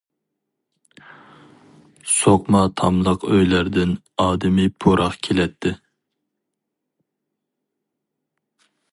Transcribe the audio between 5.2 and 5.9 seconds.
كېلەتتى.